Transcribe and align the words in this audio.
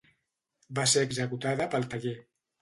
Va 0.79 0.85
ser 0.93 1.03
executada 1.09 1.69
pel 1.75 1.87
taller. 1.93 2.17